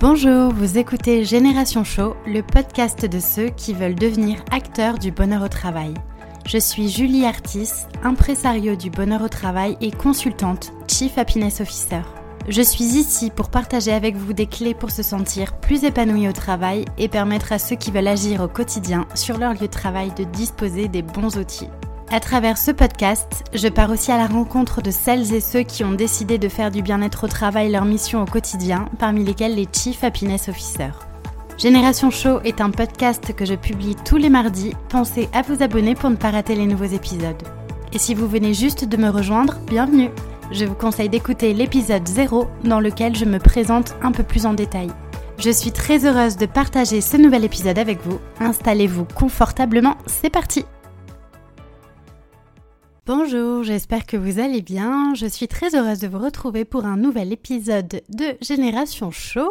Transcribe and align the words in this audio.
Bonjour, 0.00 0.52
vous 0.52 0.76
écoutez 0.76 1.24
Génération 1.24 1.82
Show, 1.82 2.16
le 2.26 2.42
podcast 2.42 3.06
de 3.06 3.18
ceux 3.18 3.48
qui 3.48 3.72
veulent 3.72 3.94
devenir 3.94 4.44
acteurs 4.50 4.98
du 4.98 5.10
bonheur 5.10 5.42
au 5.42 5.48
travail. 5.48 5.94
Je 6.44 6.58
suis 6.58 6.90
Julie 6.90 7.24
Artis, 7.24 7.70
impresario 8.02 8.76
du 8.76 8.90
bonheur 8.90 9.22
au 9.22 9.28
travail 9.28 9.78
et 9.80 9.90
consultante 9.90 10.72
Chief 10.86 11.16
Happiness 11.16 11.62
Officer. 11.62 12.02
Je 12.46 12.60
suis 12.60 12.84
ici 12.84 13.30
pour 13.30 13.48
partager 13.48 13.92
avec 13.92 14.16
vous 14.16 14.34
des 14.34 14.46
clés 14.46 14.74
pour 14.74 14.90
se 14.90 15.02
sentir 15.02 15.56
plus 15.60 15.84
épanoui 15.84 16.28
au 16.28 16.32
travail 16.32 16.84
et 16.98 17.08
permettre 17.08 17.52
à 17.52 17.58
ceux 17.58 17.76
qui 17.76 17.90
veulent 17.90 18.06
agir 18.06 18.42
au 18.42 18.48
quotidien 18.48 19.06
sur 19.14 19.38
leur 19.38 19.54
lieu 19.54 19.60
de 19.60 19.66
travail 19.66 20.12
de 20.14 20.24
disposer 20.24 20.88
des 20.88 21.02
bons 21.02 21.38
outils. 21.38 21.70
À 22.12 22.20
travers 22.20 22.56
ce 22.56 22.70
podcast, 22.70 23.42
je 23.52 23.66
pars 23.66 23.90
aussi 23.90 24.12
à 24.12 24.16
la 24.16 24.28
rencontre 24.28 24.80
de 24.80 24.92
celles 24.92 25.34
et 25.34 25.40
ceux 25.40 25.62
qui 25.62 25.82
ont 25.82 25.90
décidé 25.92 26.38
de 26.38 26.48
faire 26.48 26.70
du 26.70 26.80
bien-être 26.80 27.24
au 27.24 27.26
travail 27.26 27.68
leur 27.68 27.84
mission 27.84 28.22
au 28.22 28.26
quotidien, 28.26 28.88
parmi 29.00 29.24
lesquels 29.24 29.56
les 29.56 29.66
Chief 29.72 30.04
Happiness 30.04 30.48
Officers. 30.48 30.94
Génération 31.58 32.12
Show 32.12 32.40
est 32.44 32.60
un 32.60 32.70
podcast 32.70 33.34
que 33.34 33.44
je 33.44 33.54
publie 33.54 33.96
tous 34.04 34.18
les 34.18 34.30
mardis. 34.30 34.74
Pensez 34.88 35.28
à 35.32 35.42
vous 35.42 35.64
abonner 35.64 35.96
pour 35.96 36.10
ne 36.10 36.16
pas 36.16 36.30
rater 36.30 36.54
les 36.54 36.66
nouveaux 36.66 36.84
épisodes. 36.84 37.42
Et 37.92 37.98
si 37.98 38.14
vous 38.14 38.28
venez 38.28 38.54
juste 38.54 38.84
de 38.84 38.96
me 38.96 39.08
rejoindre, 39.08 39.58
bienvenue 39.66 40.10
Je 40.52 40.64
vous 40.64 40.74
conseille 40.74 41.08
d'écouter 41.08 41.54
l'épisode 41.54 42.06
0 42.06 42.46
dans 42.62 42.78
lequel 42.78 43.16
je 43.16 43.24
me 43.24 43.40
présente 43.40 43.96
un 44.00 44.12
peu 44.12 44.22
plus 44.22 44.46
en 44.46 44.54
détail. 44.54 44.90
Je 45.38 45.50
suis 45.50 45.72
très 45.72 46.06
heureuse 46.06 46.36
de 46.36 46.46
partager 46.46 47.00
ce 47.00 47.16
nouvel 47.16 47.44
épisode 47.44 47.80
avec 47.80 48.00
vous. 48.06 48.20
Installez-vous 48.38 49.06
confortablement, 49.16 49.96
c'est 50.06 50.30
parti 50.30 50.64
Bonjour, 53.06 53.62
j'espère 53.62 54.04
que 54.04 54.16
vous 54.16 54.40
allez 54.40 54.62
bien. 54.62 55.14
Je 55.14 55.26
suis 55.26 55.46
très 55.46 55.76
heureuse 55.76 56.00
de 56.00 56.08
vous 56.08 56.18
retrouver 56.18 56.64
pour 56.64 56.86
un 56.86 56.96
nouvel 56.96 57.32
épisode 57.32 58.02
de 58.08 58.36
Génération 58.40 59.12
Show. 59.12 59.48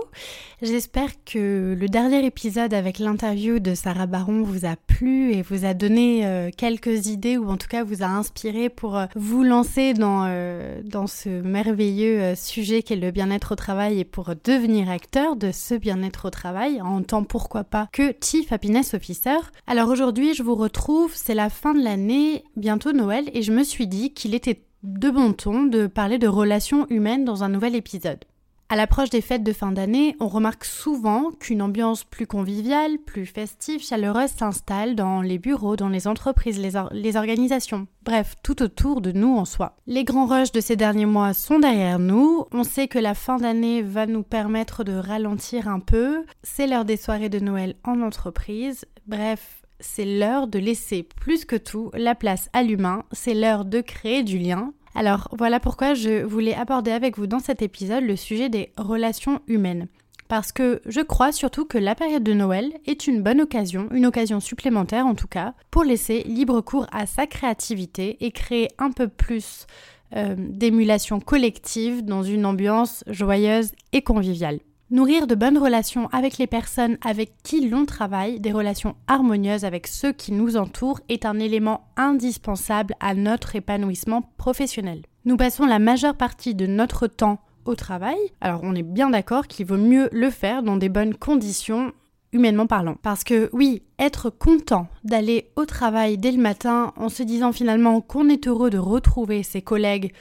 J'espère 0.62 1.12
que 1.24 1.74
le 1.80 1.88
dernier 1.88 2.26
épisode 2.26 2.74
avec 2.74 3.00
l'interview 3.00 3.60
de 3.60 3.74
Sarah 3.74 4.08
Baron 4.08 4.44
vous 4.44 4.66
a 4.66 4.76
plu 4.76 5.32
et 5.32 5.42
vous 5.42 5.64
a 5.64 5.74
donné 5.74 6.26
euh, 6.26 6.50
quelques 6.56 7.08
idées 7.08 7.38
ou 7.38 7.50
en 7.50 7.56
tout 7.56 7.68
cas 7.70 7.86
vous 7.86 8.04
a 8.04 8.08
inspiré 8.08 8.68
pour 8.68 8.98
euh, 8.98 9.06
vous 9.16 9.44
lancer 9.44 9.94
dans, 9.94 10.26
euh, 10.28 10.82
ce 11.08 11.30
merveilleux 11.42 12.36
sujet 12.36 12.84
qu'est 12.84 12.96
le 12.98 13.12
bien-être 13.12 13.54
au 13.54 13.56
travail 13.56 14.00
et 14.00 14.06
pour 14.06 14.34
devenir 14.44 14.90
acteur 14.90 15.38
de 15.38 15.52
ce 15.54 15.76
bien-être 15.76 16.28
au 16.28 16.30
travail 16.30 16.82
en 16.82 17.04
tant 17.04 17.24
pourquoi 17.24 17.64
pas 17.64 17.88
que 17.94 18.14
Chief 18.22 18.52
Happiness 18.52 18.94
Officer. 18.94 19.38
Alors 19.66 19.90
aujourd'hui 19.90 20.34
je 20.34 20.44
vous 20.44 20.56
retrouve, 20.56 21.12
c'est 21.16 21.36
la 21.36 21.50
fin 21.50 21.74
de 21.74 21.84
l'année, 21.84 22.44
bientôt 22.58 22.92
Noël 22.92 23.30
je 23.46 23.52
me 23.52 23.64
suis 23.64 23.86
dit 23.86 24.12
qu'il 24.12 24.34
était 24.34 24.64
de 24.82 25.12
bon 25.12 25.32
ton 25.32 25.66
de 25.66 25.86
parler 25.86 26.18
de 26.18 26.28
relations 26.28 26.88
humaines 26.90 27.26
dans 27.26 27.44
un 27.44 27.50
nouvel 27.50 27.76
épisode. 27.76 28.26
À 28.70 28.76
l'approche 28.76 29.12
des 29.12 29.22
fêtes 29.22 29.44
de 29.44 29.54
fin 29.54 29.72
d'année, 29.72 30.16
on 30.20 30.28
remarque 30.28 30.66
souvent 30.66 31.30
qu'une 31.30 31.62
ambiance 31.62 32.04
plus 32.04 32.26
conviviale, 32.26 32.98
plus 32.98 33.28
festive, 33.28 33.84
chaleureuse 33.84 34.32
s'installe 34.32 34.96
dans 34.96 35.22
les 35.22 35.38
bureaux, 35.38 35.76
dans 35.76 35.90
les 35.90 36.08
entreprises, 36.08 36.58
les, 36.58 36.72
les, 36.92 37.16
organisations, 37.18 37.86
bref, 38.02 38.34
tout 38.42 38.64
autour 38.64 39.02
de 39.02 39.12
nous 39.12 39.38
en 39.38 39.46
soi. 39.46 39.76
Les 39.86 40.04
grands 40.04 40.26
rushs 40.26 40.52
de 40.52 40.62
ces 40.62 40.76
derniers 40.76 41.06
mois 41.06 41.36
sont 41.36 41.60
derrière 41.60 42.00
nous, 42.00 42.46
on 42.52 42.64
sait 42.64 42.88
que 42.88 42.98
la 42.98 43.14
fin 43.14 43.38
d'année 43.38 43.84
va 43.84 44.08
nous 44.08 44.24
permettre 44.24 44.84
de 44.84 44.94
ralentir 44.94 45.68
un 45.68 45.80
peu, 45.80 46.26
c'est 46.42 46.66
l'heure 46.66 46.86
des 46.86 46.98
soirées 46.98 47.30
de 47.30 47.40
Noël 47.40 47.76
en 47.84 48.02
entreprise, 48.02 48.86
bref, 49.06 49.65
c'est 49.80 50.06
l'heure 50.06 50.48
de 50.48 50.60
laisser 50.60 51.04
plus 51.04 51.46
que 51.46 51.56
tout 51.56 51.92
la 51.94 52.16
place 52.16 52.50
à 52.54 52.64
l'humain, 52.64 53.04
c'est 53.12 53.34
l'heure 53.34 53.66
de 53.66 53.82
créer 53.82 54.24
du 54.24 54.38
lien. 54.38 54.74
Alors 54.96 55.28
voilà 55.38 55.60
pourquoi 55.60 55.94
je 55.94 56.24
voulais 56.24 56.56
aborder 56.56 56.92
avec 56.92 57.18
vous 57.18 57.28
dans 57.28 57.40
cet 57.40 57.62
épisode 57.62 58.04
le 58.04 58.16
sujet 58.16 58.50
des 58.50 58.72
relations 58.78 59.42
humaines. 59.48 59.88
Parce 60.28 60.52
que 60.52 60.82
je 60.86 61.02
crois 61.02 61.32
surtout 61.32 61.66
que 61.66 61.78
la 61.78 61.94
période 61.94 62.24
de 62.24 62.34
Noël 62.34 62.74
est 62.86 63.06
une 63.06 63.22
bonne 63.22 63.42
occasion, 63.42 63.90
une 63.92 64.08
occasion 64.08 64.40
supplémentaire 64.40 65.06
en 65.06 65.14
tout 65.14 65.28
cas, 65.28 65.54
pour 65.70 65.84
laisser 65.84 66.24
libre 66.24 66.62
cours 66.62 66.88
à 66.92 67.06
sa 67.06 67.28
créativité 67.28 68.18
et 68.26 68.32
créer 68.32 68.70
un 68.80 68.92
peu 68.92 69.08
plus 69.08 69.68
euh, 70.16 70.36
d'émulation 70.38 71.20
collective 71.20 72.04
dans 72.04 72.24
une 72.24 72.46
ambiance 72.46 73.04
joyeuse 73.08 73.72
et 73.94 74.02
conviviale. 74.02 74.60
Nourrir 74.92 75.26
de 75.26 75.34
bonnes 75.34 75.58
relations 75.58 76.10
avec 76.12 76.38
les 76.38 76.46
personnes 76.46 77.00
avec 77.04 77.34
qui 77.42 77.68
l'on 77.68 77.88
travaille, 77.88 78.40
des 78.40 78.52
relations 78.52 78.96
harmonieuses 79.08 79.66
avec 79.66 79.88
ceux 79.88 80.12
qui 80.12 80.32
nous 80.32 80.58
entourent, 80.58 81.00
est 81.10 81.26
un 81.26 81.40
élément 81.40 81.88
indispensable 81.98 82.94
à 83.00 83.16
notre 83.16 83.56
épanouissement 83.56 84.22
professionnel. 84.38 85.02
Nous 85.26 85.38
passons 85.38 85.66
la 85.66 85.80
majeure 85.80 86.14
partie 86.14 86.54
de 86.54 86.68
notre 86.68 87.08
temps 87.08 87.40
au 87.66 87.74
travail, 87.74 88.18
alors 88.42 88.60
on 88.62 88.76
est 88.76 88.84
bien 88.84 89.10
d'accord 89.10 89.48
qu'il 89.48 89.66
vaut 89.66 89.76
mieux 89.76 90.08
le 90.12 90.30
faire 90.30 90.62
dans 90.62 90.78
des 90.78 90.90
bonnes 90.90 91.16
conditions 91.16 91.92
humainement 92.32 92.68
parlant. 92.68 92.98
Parce 93.02 93.24
que 93.24 93.50
oui, 93.54 93.82
être 93.98 94.30
content 94.30 94.88
d'aller 95.04 95.50
au 95.56 95.66
travail 95.66 96.18
dès 96.20 96.32
le 96.32 96.42
matin 96.42 96.94
en 96.96 97.10
se 97.10 97.24
disant 97.24 97.54
finalement 97.54 98.02
qu'on 98.02 98.30
est 98.30 98.48
heureux 98.48 98.70
de 98.70 98.78
retrouver 98.78 99.42
ses 99.42 99.62
collègues 99.62 100.14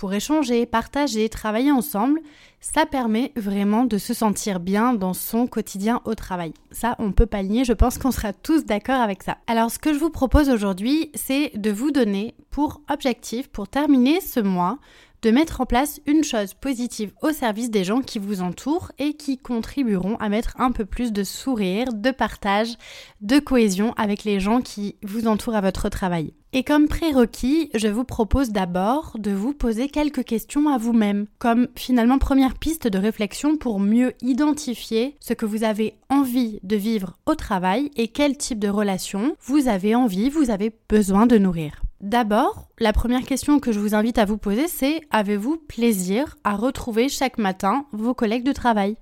pour 0.00 0.14
échanger, 0.14 0.64
partager, 0.64 1.28
travailler 1.28 1.70
ensemble, 1.70 2.20
ça 2.58 2.86
permet 2.86 3.32
vraiment 3.36 3.84
de 3.84 3.98
se 3.98 4.14
sentir 4.14 4.58
bien 4.58 4.94
dans 4.94 5.12
son 5.12 5.46
quotidien 5.46 6.00
au 6.06 6.14
travail. 6.14 6.54
Ça, 6.70 6.96
on 6.98 7.12
peut 7.12 7.26
pas 7.26 7.42
nier, 7.42 7.66
je 7.66 7.74
pense 7.74 7.98
qu'on 7.98 8.10
sera 8.10 8.32
tous 8.32 8.64
d'accord 8.64 9.02
avec 9.02 9.22
ça. 9.22 9.36
Alors 9.46 9.70
ce 9.70 9.78
que 9.78 9.92
je 9.92 9.98
vous 9.98 10.08
propose 10.08 10.48
aujourd'hui, 10.48 11.10
c'est 11.14 11.52
de 11.54 11.70
vous 11.70 11.90
donner 11.90 12.34
pour 12.50 12.80
objectif, 12.90 13.48
pour 13.48 13.68
terminer 13.68 14.22
ce 14.22 14.40
mois, 14.40 14.78
de 15.22 15.30
mettre 15.30 15.60
en 15.60 15.66
place 15.66 16.00
une 16.06 16.24
chose 16.24 16.54
positive 16.54 17.12
au 17.22 17.30
service 17.30 17.70
des 17.70 17.84
gens 17.84 18.00
qui 18.00 18.18
vous 18.18 18.40
entourent 18.40 18.92
et 18.98 19.14
qui 19.14 19.38
contribueront 19.38 20.16
à 20.16 20.28
mettre 20.28 20.54
un 20.58 20.72
peu 20.72 20.84
plus 20.84 21.12
de 21.12 21.24
sourire, 21.24 21.92
de 21.92 22.10
partage, 22.10 22.74
de 23.20 23.38
cohésion 23.38 23.92
avec 23.96 24.24
les 24.24 24.40
gens 24.40 24.60
qui 24.60 24.96
vous 25.02 25.26
entourent 25.26 25.56
à 25.56 25.60
votre 25.60 25.88
travail. 25.88 26.32
Et 26.52 26.64
comme 26.64 26.88
prérequis, 26.88 27.70
je 27.74 27.86
vous 27.86 28.02
propose 28.02 28.50
d'abord 28.50 29.12
de 29.18 29.30
vous 29.30 29.52
poser 29.52 29.88
quelques 29.88 30.24
questions 30.24 30.68
à 30.68 30.78
vous-même, 30.78 31.26
comme 31.38 31.68
finalement 31.76 32.18
première 32.18 32.54
piste 32.54 32.88
de 32.88 32.98
réflexion 32.98 33.56
pour 33.56 33.78
mieux 33.78 34.14
identifier 34.20 35.16
ce 35.20 35.32
que 35.32 35.46
vous 35.46 35.62
avez 35.62 35.94
envie 36.08 36.58
de 36.64 36.74
vivre 36.74 37.16
au 37.26 37.36
travail 37.36 37.90
et 37.94 38.08
quel 38.08 38.36
type 38.36 38.58
de 38.58 38.68
relation 38.68 39.36
vous 39.42 39.68
avez 39.68 39.94
envie, 39.94 40.28
vous 40.28 40.50
avez 40.50 40.72
besoin 40.88 41.26
de 41.26 41.38
nourrir. 41.38 41.82
D'abord, 42.00 42.70
la 42.78 42.94
première 42.94 43.26
question 43.26 43.60
que 43.60 43.72
je 43.72 43.78
vous 43.78 43.94
invite 43.94 44.16
à 44.16 44.24
vous 44.24 44.38
poser, 44.38 44.68
c'est 44.68 45.02
avez-vous 45.10 45.58
plaisir 45.58 46.38
à 46.44 46.56
retrouver 46.56 47.10
chaque 47.10 47.36
matin 47.36 47.84
vos 47.92 48.14
collègues 48.14 48.44
de 48.44 48.52
travail? 48.52 48.96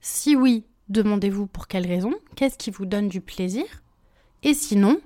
Si 0.00 0.36
oui, 0.36 0.64
demandez-vous 0.88 1.48
pour 1.48 1.66
quelle 1.66 1.88
raison, 1.88 2.14
qu'est-ce 2.36 2.56
qui 2.56 2.70
vous 2.70 2.86
donne 2.86 3.08
du 3.08 3.20
plaisir? 3.20 3.64
Et 4.44 4.54
sinon, 4.54 5.00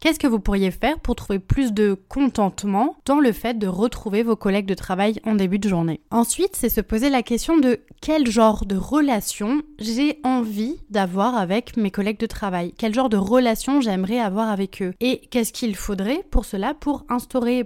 Qu'est-ce 0.00 0.18
que 0.18 0.26
vous 0.26 0.40
pourriez 0.40 0.70
faire 0.70 1.00
pour 1.00 1.16
trouver 1.16 1.38
plus 1.38 1.72
de 1.72 1.98
contentement 2.08 2.96
dans 3.06 3.18
le 3.18 3.32
fait 3.32 3.58
de 3.58 3.66
retrouver 3.66 4.22
vos 4.22 4.36
collègues 4.36 4.66
de 4.66 4.74
travail 4.74 5.20
en 5.24 5.34
début 5.34 5.58
de 5.58 5.68
journée? 5.68 6.00
Ensuite, 6.10 6.54
c'est 6.54 6.68
se 6.68 6.82
poser 6.82 7.08
la 7.08 7.22
question 7.22 7.56
de 7.56 7.80
quel 8.02 8.30
genre 8.30 8.66
de 8.66 8.76
relation 8.76 9.62
j'ai 9.78 10.20
envie 10.22 10.76
d'avoir 10.90 11.36
avec 11.36 11.76
mes 11.76 11.90
collègues 11.90 12.20
de 12.20 12.26
travail? 12.26 12.74
Quel 12.76 12.94
genre 12.94 13.08
de 13.08 13.16
relation 13.16 13.80
j'aimerais 13.80 14.20
avoir 14.20 14.50
avec 14.50 14.82
eux? 14.82 14.92
Et 15.00 15.22
qu'est-ce 15.30 15.52
qu'il 15.52 15.74
faudrait 15.74 16.24
pour 16.30 16.44
cela 16.44 16.74
pour 16.74 17.04
instaurer, 17.08 17.64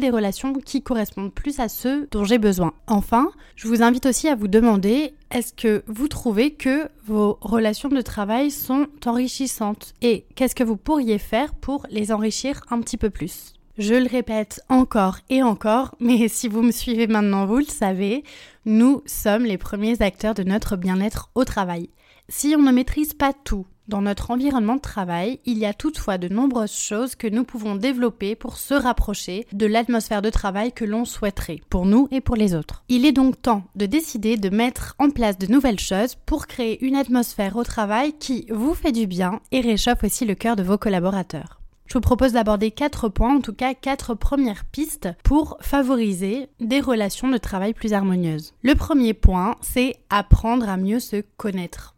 des 0.00 0.10
relations 0.10 0.52
qui 0.54 0.82
correspondent 0.82 1.32
plus 1.32 1.60
à 1.60 1.68
ceux 1.68 2.08
dont 2.10 2.24
j'ai 2.24 2.38
besoin? 2.38 2.74
Enfin, 2.88 3.30
je 3.54 3.68
vous 3.68 3.82
invite 3.82 4.06
aussi 4.06 4.28
à 4.28 4.34
vous 4.34 4.48
demander 4.48 5.14
est-ce 5.30 5.54
que 5.54 5.82
vous 5.86 6.08
trouvez 6.08 6.50
que 6.50 6.88
vos 7.06 7.38
relations 7.40 7.88
de 7.88 8.02
travail 8.02 8.50
sont 8.50 8.86
enrichissantes? 9.06 9.94
Et 10.02 10.26
qu'est-ce 10.34 10.54
que 10.54 10.64
vous 10.64 10.76
pourriez 10.76 11.18
faire 11.18 11.51
pour 11.60 11.86
les 11.90 12.12
enrichir 12.12 12.62
un 12.70 12.80
petit 12.80 12.96
peu 12.96 13.10
plus 13.10 13.54
je 13.78 13.94
le 13.94 14.06
répète 14.06 14.60
encore 14.68 15.18
et 15.30 15.42
encore, 15.42 15.94
mais 15.98 16.28
si 16.28 16.48
vous 16.48 16.62
me 16.62 16.72
suivez 16.72 17.06
maintenant, 17.06 17.46
vous 17.46 17.58
le 17.58 17.64
savez, 17.64 18.22
nous 18.66 19.02
sommes 19.06 19.44
les 19.44 19.58
premiers 19.58 20.02
acteurs 20.02 20.34
de 20.34 20.42
notre 20.42 20.76
bien-être 20.76 21.30
au 21.34 21.44
travail. 21.44 21.88
Si 22.28 22.54
on 22.56 22.62
ne 22.62 22.72
maîtrise 22.72 23.14
pas 23.14 23.32
tout 23.32 23.66
dans 23.88 24.02
notre 24.02 24.30
environnement 24.30 24.76
de 24.76 24.80
travail, 24.80 25.40
il 25.44 25.58
y 25.58 25.66
a 25.66 25.74
toutefois 25.74 26.18
de 26.18 26.28
nombreuses 26.28 26.72
choses 26.72 27.14
que 27.14 27.26
nous 27.26 27.44
pouvons 27.44 27.74
développer 27.74 28.34
pour 28.34 28.56
se 28.56 28.74
rapprocher 28.74 29.46
de 29.52 29.66
l'atmosphère 29.66 30.22
de 30.22 30.30
travail 30.30 30.72
que 30.72 30.84
l'on 30.84 31.04
souhaiterait, 31.04 31.60
pour 31.68 31.86
nous 31.86 32.08
et 32.10 32.20
pour 32.20 32.36
les 32.36 32.54
autres. 32.54 32.84
Il 32.88 33.04
est 33.04 33.12
donc 33.12 33.40
temps 33.40 33.64
de 33.74 33.86
décider 33.86 34.36
de 34.36 34.50
mettre 34.50 34.94
en 34.98 35.10
place 35.10 35.38
de 35.38 35.46
nouvelles 35.46 35.80
choses 35.80 36.14
pour 36.26 36.46
créer 36.46 36.84
une 36.84 36.96
atmosphère 36.96 37.56
au 37.56 37.64
travail 37.64 38.12
qui 38.18 38.46
vous 38.50 38.74
fait 38.74 38.92
du 38.92 39.06
bien 39.06 39.40
et 39.50 39.60
réchauffe 39.60 40.04
aussi 40.04 40.24
le 40.24 40.34
cœur 40.34 40.56
de 40.56 40.62
vos 40.62 40.78
collaborateurs. 40.78 41.58
Je 41.92 41.98
vous 41.98 42.00
propose 42.00 42.32
d'aborder 42.32 42.70
quatre 42.70 43.10
points, 43.10 43.36
en 43.36 43.42
tout 43.42 43.52
cas 43.52 43.74
quatre 43.74 44.14
premières 44.14 44.64
pistes 44.64 45.10
pour 45.24 45.58
favoriser 45.60 46.48
des 46.58 46.80
relations 46.80 47.28
de 47.28 47.36
travail 47.36 47.74
plus 47.74 47.92
harmonieuses. 47.92 48.54
Le 48.62 48.74
premier 48.74 49.12
point, 49.12 49.56
c'est 49.60 49.96
apprendre 50.08 50.70
à 50.70 50.78
mieux 50.78 51.00
se 51.00 51.22
connaître. 51.36 51.91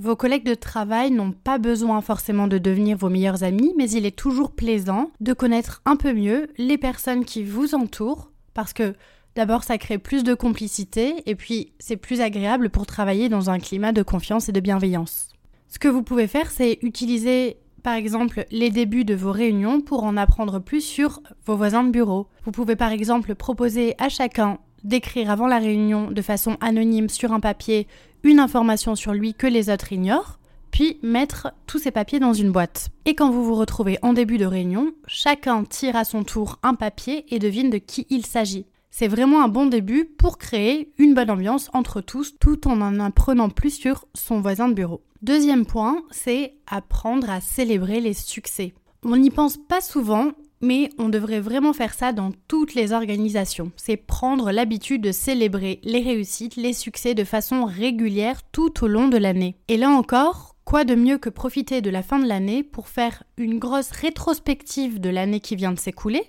Vos 0.00 0.14
collègues 0.14 0.46
de 0.46 0.54
travail 0.54 1.10
n'ont 1.10 1.32
pas 1.32 1.58
besoin 1.58 2.00
forcément 2.00 2.46
de 2.46 2.58
devenir 2.58 2.96
vos 2.96 3.08
meilleurs 3.08 3.42
amis, 3.42 3.74
mais 3.76 3.90
il 3.90 4.06
est 4.06 4.16
toujours 4.16 4.52
plaisant 4.52 5.10
de 5.18 5.32
connaître 5.32 5.82
un 5.86 5.96
peu 5.96 6.12
mieux 6.12 6.46
les 6.56 6.78
personnes 6.78 7.24
qui 7.24 7.42
vous 7.42 7.74
entourent, 7.74 8.30
parce 8.54 8.72
que 8.72 8.94
D'abord, 9.36 9.62
ça 9.62 9.78
crée 9.78 9.98
plus 9.98 10.24
de 10.24 10.34
complicité 10.34 11.22
et 11.26 11.36
puis 11.36 11.72
c'est 11.78 11.96
plus 11.96 12.20
agréable 12.20 12.70
pour 12.70 12.86
travailler 12.86 13.28
dans 13.28 13.50
un 13.50 13.60
climat 13.60 13.92
de 13.92 14.02
confiance 14.02 14.48
et 14.48 14.52
de 14.52 14.58
bienveillance. 14.58 15.28
Ce 15.68 15.78
que 15.78 15.86
vous 15.86 16.02
pouvez 16.02 16.26
faire, 16.26 16.50
c'est 16.50 16.80
utiliser 16.82 17.58
par 17.84 17.94
exemple 17.94 18.46
les 18.50 18.70
débuts 18.70 19.04
de 19.04 19.14
vos 19.14 19.30
réunions 19.30 19.80
pour 19.80 20.02
en 20.02 20.16
apprendre 20.16 20.58
plus 20.58 20.80
sur 20.80 21.20
vos 21.46 21.54
voisins 21.54 21.84
de 21.84 21.92
bureau. 21.92 22.26
Vous 22.44 22.50
pouvez 22.50 22.74
par 22.74 22.90
exemple 22.90 23.36
proposer 23.36 23.94
à 23.98 24.08
chacun 24.08 24.58
d'écrire 24.84 25.30
avant 25.30 25.46
la 25.46 25.58
réunion 25.58 26.10
de 26.10 26.22
façon 26.22 26.56
anonyme 26.60 27.08
sur 27.08 27.32
un 27.32 27.40
papier 27.40 27.86
une 28.22 28.40
information 28.40 28.94
sur 28.96 29.12
lui 29.12 29.34
que 29.34 29.46
les 29.46 29.70
autres 29.70 29.92
ignorent, 29.92 30.38
puis 30.70 30.98
mettre 31.02 31.52
tous 31.66 31.78
ces 31.78 31.90
papiers 31.90 32.20
dans 32.20 32.32
une 32.32 32.52
boîte. 32.52 32.88
Et 33.04 33.14
quand 33.14 33.30
vous 33.30 33.44
vous 33.44 33.54
retrouvez 33.54 33.98
en 34.02 34.12
début 34.12 34.38
de 34.38 34.46
réunion, 34.46 34.92
chacun 35.06 35.64
tire 35.64 35.96
à 35.96 36.04
son 36.04 36.24
tour 36.24 36.58
un 36.62 36.74
papier 36.74 37.24
et 37.34 37.38
devine 37.38 37.70
de 37.70 37.78
qui 37.78 38.06
il 38.10 38.26
s'agit. 38.26 38.66
C'est 38.90 39.08
vraiment 39.08 39.42
un 39.42 39.48
bon 39.48 39.66
début 39.66 40.04
pour 40.04 40.38
créer 40.38 40.92
une 40.98 41.14
bonne 41.14 41.30
ambiance 41.30 41.70
entre 41.72 42.00
tous 42.00 42.34
tout 42.38 42.66
en 42.66 42.80
en 42.80 43.00
apprenant 43.00 43.48
plus 43.48 43.70
sur 43.70 44.06
son 44.14 44.40
voisin 44.40 44.68
de 44.68 44.74
bureau. 44.74 45.02
Deuxième 45.22 45.66
point, 45.66 46.02
c'est 46.10 46.54
apprendre 46.66 47.30
à 47.30 47.40
célébrer 47.40 48.00
les 48.00 48.14
succès. 48.14 48.72
On 49.04 49.16
n'y 49.16 49.30
pense 49.30 49.56
pas 49.56 49.80
souvent, 49.80 50.32
mais 50.60 50.90
on 50.98 51.08
devrait 51.08 51.40
vraiment 51.40 51.72
faire 51.72 51.94
ça 51.94 52.12
dans 52.12 52.32
toutes 52.48 52.74
les 52.74 52.92
organisations. 52.92 53.72
C'est 53.76 53.96
prendre 53.96 54.50
l'habitude 54.50 55.02
de 55.02 55.12
célébrer 55.12 55.80
les 55.82 56.00
réussites, 56.00 56.56
les 56.56 56.72
succès 56.72 57.14
de 57.14 57.24
façon 57.24 57.64
régulière 57.64 58.42
tout 58.52 58.84
au 58.84 58.88
long 58.88 59.08
de 59.08 59.16
l'année. 59.16 59.56
Et 59.68 59.76
là 59.76 59.90
encore, 59.90 60.56
quoi 60.64 60.84
de 60.84 60.94
mieux 60.94 61.18
que 61.18 61.30
profiter 61.30 61.80
de 61.80 61.90
la 61.90 62.02
fin 62.02 62.18
de 62.18 62.26
l'année 62.26 62.62
pour 62.62 62.88
faire 62.88 63.22
une 63.36 63.58
grosse 63.58 63.90
rétrospective 63.90 65.00
de 65.00 65.10
l'année 65.10 65.40
qui 65.40 65.56
vient 65.56 65.72
de 65.72 65.78
s'écouler 65.78 66.22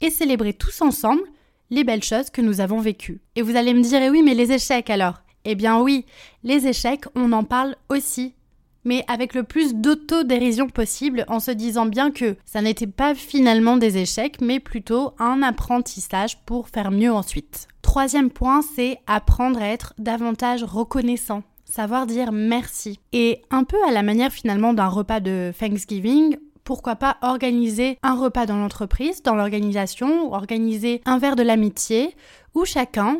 et 0.00 0.10
célébrer 0.10 0.52
tous 0.52 0.82
ensemble 0.82 1.22
les 1.70 1.84
belles 1.84 2.04
choses 2.04 2.30
que 2.30 2.42
nous 2.42 2.60
avons 2.60 2.80
vécues. 2.80 3.20
Et 3.34 3.42
vous 3.42 3.56
allez 3.56 3.74
me 3.74 3.82
dire, 3.82 4.02
eh 4.02 4.10
oui, 4.10 4.22
mais 4.22 4.34
les 4.34 4.52
échecs 4.52 4.90
alors? 4.90 5.22
Eh 5.44 5.54
bien 5.56 5.80
oui, 5.80 6.04
les 6.44 6.68
échecs, 6.68 7.06
on 7.16 7.32
en 7.32 7.42
parle 7.42 7.74
aussi 7.88 8.34
mais 8.84 9.04
avec 9.08 9.34
le 9.34 9.42
plus 9.42 9.74
d'autodérision 9.74 10.68
possible 10.68 11.24
en 11.28 11.40
se 11.40 11.50
disant 11.50 11.86
bien 11.86 12.10
que 12.10 12.36
ça 12.44 12.62
n'était 12.62 12.86
pas 12.86 13.14
finalement 13.14 13.76
des 13.76 13.98
échecs, 13.98 14.40
mais 14.40 14.60
plutôt 14.60 15.12
un 15.18 15.42
apprentissage 15.42 16.38
pour 16.44 16.68
faire 16.68 16.90
mieux 16.90 17.12
ensuite. 17.12 17.68
Troisième 17.82 18.30
point, 18.30 18.62
c'est 18.62 18.98
apprendre 19.06 19.60
à 19.60 19.68
être 19.68 19.94
davantage 19.98 20.62
reconnaissant. 20.64 21.42
Savoir 21.64 22.06
dire 22.06 22.32
merci. 22.32 23.00
Et 23.12 23.42
un 23.50 23.64
peu 23.64 23.78
à 23.86 23.92
la 23.92 24.02
manière 24.02 24.32
finalement 24.32 24.74
d'un 24.74 24.88
repas 24.88 25.20
de 25.20 25.52
Thanksgiving, 25.58 26.36
pourquoi 26.64 26.96
pas 26.96 27.16
organiser 27.22 27.98
un 28.02 28.14
repas 28.14 28.46
dans 28.46 28.56
l'entreprise, 28.56 29.22
dans 29.22 29.34
l'organisation, 29.34 30.28
ou 30.28 30.34
organiser 30.34 31.00
un 31.06 31.18
verre 31.18 31.36
de 31.36 31.42
l'amitié, 31.42 32.14
où 32.54 32.64
chacun 32.64 33.18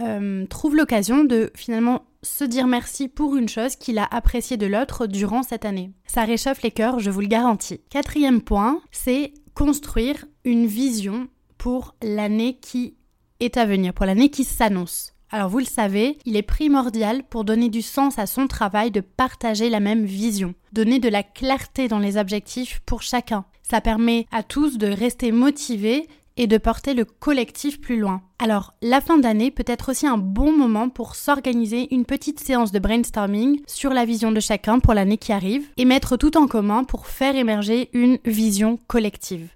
euh, 0.00 0.46
trouve 0.46 0.76
l'occasion 0.76 1.24
de 1.24 1.50
finalement 1.54 2.02
se 2.24 2.44
dire 2.44 2.66
merci 2.66 3.08
pour 3.08 3.36
une 3.36 3.48
chose 3.48 3.76
qu'il 3.76 3.98
a 3.98 4.08
appréciée 4.10 4.56
de 4.56 4.66
l'autre 4.66 5.06
durant 5.06 5.42
cette 5.42 5.64
année. 5.64 5.92
Ça 6.06 6.24
réchauffe 6.24 6.62
les 6.62 6.70
cœurs, 6.70 6.98
je 6.98 7.10
vous 7.10 7.20
le 7.20 7.26
garantis. 7.26 7.80
Quatrième 7.90 8.40
point, 8.40 8.80
c'est 8.90 9.32
construire 9.54 10.24
une 10.44 10.66
vision 10.66 11.28
pour 11.58 11.94
l'année 12.02 12.58
qui 12.60 12.96
est 13.40 13.56
à 13.56 13.64
venir, 13.64 13.94
pour 13.94 14.06
l'année 14.06 14.30
qui 14.30 14.44
s'annonce. 14.44 15.12
Alors 15.30 15.48
vous 15.48 15.58
le 15.58 15.64
savez, 15.64 16.18
il 16.24 16.36
est 16.36 16.42
primordial 16.42 17.24
pour 17.24 17.44
donner 17.44 17.68
du 17.68 17.82
sens 17.82 18.18
à 18.18 18.26
son 18.26 18.46
travail 18.46 18.90
de 18.90 19.00
partager 19.00 19.68
la 19.68 19.80
même 19.80 20.04
vision, 20.04 20.54
donner 20.72 21.00
de 21.00 21.08
la 21.08 21.22
clarté 21.22 21.88
dans 21.88 21.98
les 21.98 22.16
objectifs 22.16 22.80
pour 22.86 23.02
chacun. 23.02 23.44
Ça 23.68 23.80
permet 23.80 24.26
à 24.30 24.42
tous 24.42 24.78
de 24.78 24.86
rester 24.86 25.32
motivés 25.32 26.06
et 26.36 26.46
de 26.46 26.58
porter 26.58 26.94
le 26.94 27.04
collectif 27.04 27.80
plus 27.80 27.98
loin. 27.98 28.22
Alors, 28.38 28.74
la 28.82 29.00
fin 29.00 29.18
d'année 29.18 29.50
peut 29.50 29.64
être 29.66 29.90
aussi 29.90 30.06
un 30.06 30.18
bon 30.18 30.56
moment 30.56 30.88
pour 30.88 31.14
s'organiser 31.14 31.92
une 31.94 32.04
petite 32.04 32.40
séance 32.40 32.72
de 32.72 32.78
brainstorming 32.78 33.60
sur 33.66 33.92
la 33.92 34.04
vision 34.04 34.32
de 34.32 34.40
chacun 34.40 34.80
pour 34.80 34.94
l'année 34.94 35.18
qui 35.18 35.32
arrive 35.32 35.68
et 35.76 35.84
mettre 35.84 36.16
tout 36.16 36.36
en 36.36 36.46
commun 36.46 36.84
pour 36.84 37.06
faire 37.06 37.36
émerger 37.36 37.90
une 37.92 38.18
vision 38.24 38.78
collective. 38.86 39.48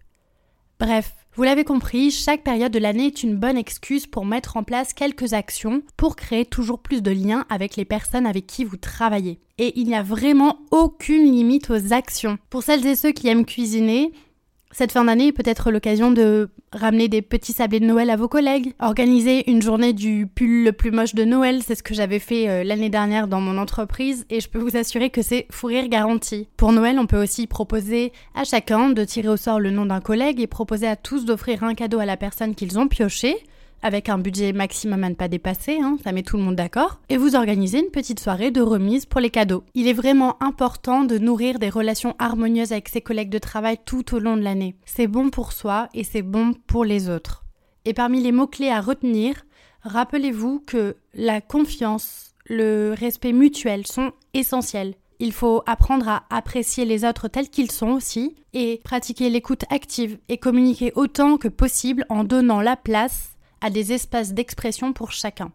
Bref, 0.79 1.13
vous 1.39 1.45
l'avez 1.45 1.63
compris, 1.63 2.11
chaque 2.11 2.43
période 2.43 2.73
de 2.73 2.81
l'année 2.81 3.07
est 3.07 3.23
une 3.23 3.37
bonne 3.37 3.57
excuse 3.57 4.09
pour 4.09 4.27
mettre 4.27 4.57
en 4.57 4.65
place 4.65 4.93
quelques 4.93 5.35
actions 5.35 5.83
pour 5.97 6.17
créer 6.17 6.45
toujours 6.45 6.81
plus 6.81 7.01
de 7.01 7.13
liens 7.13 7.47
avec 7.49 7.77
les 7.77 7.85
personnes 7.85 8.27
avec 8.27 8.49
qui 8.49 8.65
vous 8.65 8.77
travaillez. 8.77 9.39
Et 9.57 9.79
il 9.79 9.87
n'y 9.87 9.95
a 9.95 10.03
vraiment 10.03 10.59
aucune 10.73 11.31
limite 11.31 11.71
aux 11.71 11.93
actions. 11.93 12.39
Pour 12.51 12.65
celles 12.65 12.85
et 12.87 12.97
ceux 12.97 13.13
qui 13.13 13.29
aiment 13.29 13.45
cuisiner, 13.45 14.13
cette 14.71 14.93
fin 14.93 15.05
d'année 15.05 15.33
peut 15.33 15.43
être 15.47 15.71
l'occasion 15.71 16.11
de 16.11 16.51
ramener 16.73 17.09
des 17.09 17.23
petits 17.23 17.53
sablés 17.53 17.81
de 17.81 17.87
Noël 17.87 18.11
à 18.11 18.17
vos 18.17 18.29
collègues, 18.29 18.75
organiser 18.81 19.51
une 19.51 19.63
journée 19.63 19.93
du 19.93 20.27
pull 20.27 20.65
le 20.65 20.73
plus 20.73 20.91
moche 20.91 21.15
de 21.15 21.25
Noël, 21.25 21.63
c'est 21.63 21.75
ce 21.75 21.83
que 21.83 21.95
j'avais 21.95 22.19
fait 22.19 22.49
euh, 22.49 22.65
l'année 22.65 22.91
dernière 22.91 23.29
dans 23.29 23.41
mon 23.41 23.57
entreprise 23.57 24.27
et 24.29 24.41
je 24.41 24.49
peux 24.49 24.59
vous 24.59 24.77
assurer 24.77 25.11
que 25.11 25.23
c'est 25.23 25.47
fou 25.51 25.69
rire 25.69 25.89
garanti. 25.89 26.49
Pour 26.57 26.73
Noël, 26.73 26.99
on 26.99 27.07
peut 27.07 27.23
aussi 27.23 27.47
proposer 27.47 28.13
à 28.35 28.45
chacun 28.45 28.91
de 28.91 29.05
tirer 29.05 29.29
au 29.29 29.37
sort 29.37 29.61
le 29.61 29.71
nom 29.71 29.87
d'un 29.87 30.01
collègue 30.01 30.41
et 30.41 30.47
proposer 30.47 30.87
à 30.87 30.97
tous 30.97 31.25
d'offrir 31.25 31.65
un 31.65 31.75
cadeau 31.75 31.99
à 31.99 32.07
la 32.07 32.17
personne 32.17 32.55
qu'ils 32.55 32.79
ont 32.79 32.89
pioché 32.89 33.37
avec 33.83 34.09
un 34.09 34.19
budget 34.19 34.53
maximum 34.53 35.05
à 35.05 35.09
ne 35.09 35.15
pas 35.15 35.29
dépasser, 35.29 35.79
hein, 35.81 35.97
ça 36.03 36.13
met 36.13 36.23
tout 36.23 36.37
le 36.37 36.43
monde 36.43 36.57
d'accord, 36.57 37.01
et 37.09 37.17
vous 37.17 37.37
organisez 37.37 37.79
une 37.81 37.91
petite 37.91 38.21
soirée 38.21 38.51
de 38.51 38.61
remise 38.61 39.07
pour 39.07 39.21
les 39.21 39.31
cadeaux. 39.31 39.65
Il 39.75 39.89
est 39.89 39.93
vraiment 39.93 40.37
important 40.43 41.05
de 41.05 41.19
nourrir 41.19 41.59
des 41.59 41.71
relations 41.71 42.15
harmonieuses 42.19 42.73
avec 42.73 42.89
ses 42.89 43.01
collègues 43.01 43.31
de 43.31 43.39
travail 43.39 43.79
tout 43.85 44.15
au 44.15 44.19
long 44.19 44.37
de 44.37 44.43
l'année. 44.43 44.77
C'est 44.85 45.07
bon 45.07 45.31
pour 45.31 45.53
soi 45.53 45.89
et 45.95 46.05
c'est 46.05 46.23
bon 46.23 46.55
pour 46.67 46.85
les 46.85 47.09
autres. 47.09 47.45
Et 47.85 47.95
parmi 47.95 48.21
les 48.21 48.33
mots-clés 48.33 48.71
à 48.71 48.81
retenir, 48.81 49.47
rappelez-vous 49.83 50.61
que 50.67 50.97
la 51.15 51.41
confiance, 51.41 52.35
le 52.47 52.95
respect 52.99 53.33
mutuel 53.33 53.87
sont 53.87 54.13
essentiels. 54.35 54.95
Il 55.21 55.33
faut 55.33 55.63
apprendre 55.67 56.09
à 56.09 56.25
apprécier 56.31 56.85
les 56.85 57.05
autres 57.05 57.27
tels 57.29 57.51
qu'ils 57.51 57.73
sont 57.73 57.91
aussi 57.91 58.37
et 58.53 58.81
pratiquer 58.85 59.31
l'écoute 59.31 59.65
active 59.71 60.19
et 60.29 60.39
communiquer 60.39 60.93
autant 60.95 61.39
que 61.39 61.49
possible 61.49 62.07
en 62.09 62.23
donnant 62.23 62.61
la 62.61 62.77
place 62.77 63.38
à 63.61 63.71
des 63.71 63.93
espaces 63.93 64.33
d'expression 64.33 64.93
pour 64.93 65.13
chacun. 65.13 65.51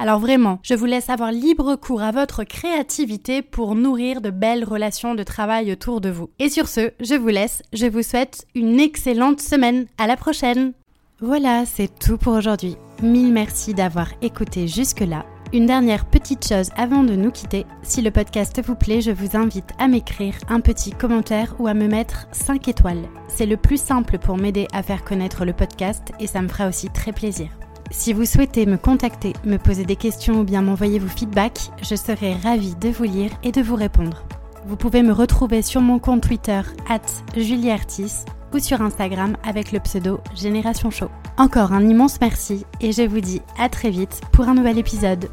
Alors 0.00 0.20
vraiment, 0.20 0.60
je 0.62 0.74
vous 0.74 0.84
laisse 0.84 1.10
avoir 1.10 1.32
libre 1.32 1.74
cours 1.74 2.02
à 2.02 2.12
votre 2.12 2.44
créativité 2.44 3.42
pour 3.42 3.74
nourrir 3.74 4.20
de 4.20 4.30
belles 4.30 4.64
relations 4.64 5.16
de 5.16 5.24
travail 5.24 5.72
autour 5.72 6.00
de 6.00 6.08
vous. 6.08 6.30
Et 6.38 6.50
sur 6.50 6.68
ce, 6.68 6.92
je 7.00 7.14
vous 7.14 7.28
laisse, 7.28 7.62
je 7.72 7.86
vous 7.86 8.02
souhaite 8.02 8.46
une 8.54 8.78
excellente 8.78 9.40
semaine. 9.40 9.86
À 9.98 10.06
la 10.06 10.16
prochaine. 10.16 10.72
Voilà, 11.20 11.64
c'est 11.66 11.98
tout 11.98 12.16
pour 12.16 12.34
aujourd'hui. 12.34 12.76
Mille 13.02 13.32
merci 13.32 13.74
d'avoir 13.74 14.08
écouté 14.22 14.68
jusque-là. 14.68 15.26
Une 15.54 15.64
dernière 15.64 16.04
petite 16.04 16.46
chose 16.46 16.68
avant 16.76 17.04
de 17.04 17.16
nous 17.16 17.30
quitter, 17.30 17.64
si 17.82 18.02
le 18.02 18.10
podcast 18.10 18.60
vous 18.62 18.74
plaît, 18.74 19.00
je 19.00 19.10
vous 19.10 19.34
invite 19.34 19.70
à 19.78 19.88
m'écrire 19.88 20.34
un 20.50 20.60
petit 20.60 20.90
commentaire 20.90 21.54
ou 21.58 21.66
à 21.66 21.72
me 21.72 21.88
mettre 21.88 22.28
5 22.32 22.68
étoiles. 22.68 23.08
C'est 23.28 23.46
le 23.46 23.56
plus 23.56 23.80
simple 23.80 24.18
pour 24.18 24.36
m'aider 24.36 24.68
à 24.74 24.82
faire 24.82 25.04
connaître 25.04 25.46
le 25.46 25.54
podcast 25.54 26.12
et 26.20 26.26
ça 26.26 26.42
me 26.42 26.48
fera 26.48 26.68
aussi 26.68 26.90
très 26.90 27.12
plaisir. 27.12 27.48
Si 27.90 28.12
vous 28.12 28.26
souhaitez 28.26 28.66
me 28.66 28.76
contacter, 28.76 29.32
me 29.46 29.56
poser 29.56 29.86
des 29.86 29.96
questions 29.96 30.40
ou 30.40 30.44
bien 30.44 30.60
m'envoyer 30.60 30.98
vos 30.98 31.08
feedbacks, 31.08 31.70
je 31.80 31.94
serai 31.94 32.34
ravie 32.34 32.74
de 32.74 32.90
vous 32.90 33.04
lire 33.04 33.30
et 33.42 33.50
de 33.50 33.62
vous 33.62 33.76
répondre. 33.76 34.24
Vous 34.66 34.76
pouvez 34.76 35.02
me 35.02 35.12
retrouver 35.12 35.62
sur 35.62 35.80
mon 35.80 35.98
compte 35.98 36.24
Twitter, 36.24 36.60
at 36.90 37.00
julieartis, 37.34 38.26
ou 38.52 38.58
sur 38.58 38.82
Instagram 38.82 39.36
avec 39.44 39.72
le 39.72 39.80
pseudo 39.80 40.20
Génération 40.34 40.90
Show. 40.90 41.08
Encore 41.36 41.72
un 41.72 41.86
immense 41.88 42.20
merci 42.20 42.64
et 42.80 42.92
je 42.92 43.02
vous 43.02 43.20
dis 43.20 43.42
à 43.58 43.68
très 43.68 43.90
vite 43.90 44.20
pour 44.32 44.48
un 44.48 44.54
nouvel 44.54 44.78
épisode. 44.78 45.28